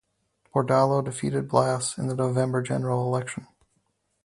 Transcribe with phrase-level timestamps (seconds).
[0.51, 3.45] Bordallo defeated Blas in the November general election.